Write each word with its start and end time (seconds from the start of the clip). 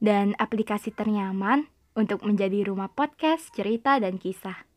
dan 0.00 0.36
aplikasi 0.36 0.92
ternyaman 0.92 1.68
untuk 1.96 2.20
menjadi 2.24 2.68
rumah 2.68 2.92
podcast, 2.92 3.48
cerita, 3.56 3.96
dan 3.96 4.20
kisah. 4.20 4.68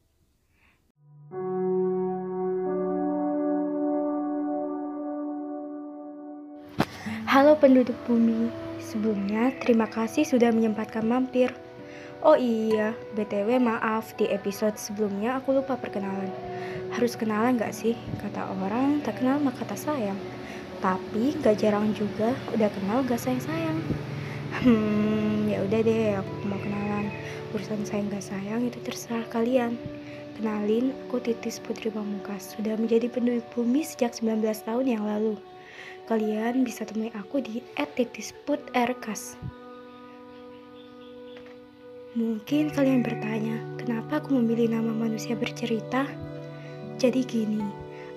Halo 7.29 7.53
penduduk 7.62 7.93
bumi, 8.09 8.49
sebelumnya 8.81 9.53
terima 9.62 9.85
kasih 9.85 10.26
sudah 10.26 10.49
menyempatkan 10.49 11.05
mampir. 11.05 11.54
Oh 12.20 12.35
iya, 12.35 12.98
BTW 13.15 13.62
maaf 13.63 14.12
di 14.17 14.27
episode 14.27 14.76
sebelumnya 14.76 15.40
aku 15.40 15.55
lupa 15.55 15.77
perkenalan. 15.77 16.27
Harus 16.91 17.13
kenalan 17.15 17.55
gak 17.55 17.71
sih? 17.71 17.95
Kata 18.20 18.49
orang, 18.49 18.99
tak 19.05 19.21
kenal 19.21 19.40
maka 19.40 19.63
tak 19.63 19.79
sayang. 19.79 20.17
Tapi 20.81 21.38
gak 21.40 21.62
jarang 21.62 21.93
juga 21.93 22.34
udah 22.51 22.67
kenal 22.73 23.05
gak 23.07 23.21
sayang-sayang. 23.21 23.77
Hmm, 24.49 25.45
ya 25.45 25.62
udah 25.62 25.80
deh, 25.85 26.17
aku 26.17 26.34
mau 26.49 26.57
kenalan. 26.57 27.13
Urusan 27.53 27.85
sayang 27.85 28.09
gak 28.09 28.26
sayang 28.26 28.65
itu 28.65 28.82
terserah 28.82 29.26
kalian. 29.29 29.77
Kenalin, 30.34 30.90
aku 31.05 31.21
Titis 31.21 31.62
Putri 31.62 31.93
Pamungkas. 31.93 32.57
Sudah 32.57 32.73
menjadi 32.73 33.05
penduduk 33.13 33.46
bumi 33.54 33.85
sejak 33.85 34.18
19 34.18 34.65
tahun 34.65 34.85
yang 34.90 35.04
lalu. 35.05 35.38
Kalian 36.10 36.65
bisa 36.65 36.82
temui 36.90 37.13
aku 37.13 37.46
di 37.46 37.62
@titisput_rkas. 37.77 39.38
Mungkin 42.18 42.73
kalian 42.73 43.05
bertanya, 43.05 43.62
kenapa 43.77 44.18
aku 44.18 44.34
memilih 44.34 44.73
nama 44.73 44.90
manusia 44.90 45.38
bercerita? 45.38 46.10
Jadi 46.98 47.21
gini, 47.21 47.62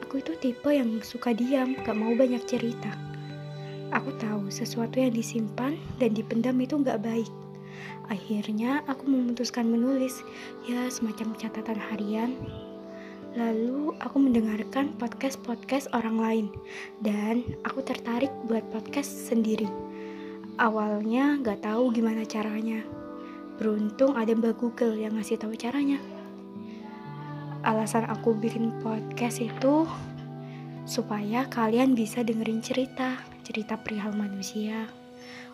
aku 0.00 0.24
itu 0.24 0.32
tipe 0.40 0.72
yang 0.72 1.04
suka 1.04 1.36
diam, 1.36 1.76
gak 1.84 1.92
mau 1.92 2.16
banyak 2.16 2.40
cerita. 2.48 3.11
Aku 3.92 4.08
tahu 4.16 4.48
sesuatu 4.48 4.96
yang 4.96 5.12
disimpan 5.12 5.76
dan 6.00 6.16
dipendam 6.16 6.56
itu 6.64 6.80
gak 6.80 7.04
baik. 7.04 7.28
Akhirnya 8.08 8.80
aku 8.88 9.04
memutuskan 9.04 9.68
menulis, 9.68 10.24
ya 10.64 10.88
semacam 10.88 11.36
catatan 11.36 11.76
harian. 11.76 12.32
Lalu 13.36 13.96
aku 14.00 14.16
mendengarkan 14.16 14.96
podcast-podcast 14.96 15.92
orang 15.92 16.16
lain 16.16 16.46
dan 17.04 17.44
aku 17.68 17.84
tertarik 17.84 18.32
buat 18.48 18.64
podcast 18.72 19.28
sendiri. 19.28 19.68
Awalnya 20.56 21.40
gak 21.44 21.64
tahu 21.64 21.92
gimana 21.92 22.24
caranya, 22.28 22.84
Beruntung 23.62 24.16
ada 24.18 24.32
Mbak 24.32 24.58
Google 24.58 24.96
yang 24.98 25.14
ngasih 25.14 25.36
tahu 25.38 25.54
caranya. 25.54 26.00
Alasan 27.62 28.08
aku 28.10 28.34
bikin 28.34 28.74
podcast 28.82 29.38
itu 29.38 29.86
supaya 30.82 31.46
kalian 31.46 31.94
bisa 31.94 32.26
dengerin 32.26 32.58
cerita, 32.58 33.22
cerita 33.42 33.78
perihal 33.78 34.14
manusia. 34.14 34.88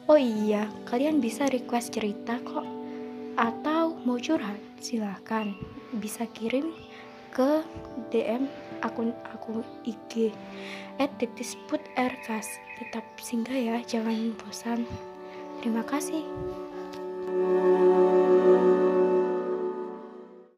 Oh 0.09 0.17
iya, 0.17 0.69
kalian 0.89 1.21
bisa 1.21 1.49
request 1.53 1.93
cerita 1.93 2.41
kok. 2.41 2.65
Atau 3.37 4.01
mau 4.09 4.17
curhat, 4.17 4.61
silahkan. 4.81 5.53
Bisa 5.97 6.25
kirim 6.33 6.73
ke 7.33 7.61
DM 8.09 8.49
akun 8.81 9.13
aku 9.31 9.61
IG 9.85 10.33
at 10.99 11.11
rkas 11.95 12.49
tetap 12.79 13.05
singgah 13.19 13.55
ya 13.55 13.77
jangan 13.85 14.35
bosan 14.39 14.87
terima 15.61 15.83
kasih 15.87 16.23
thank 17.29 17.83
you 17.83 17.88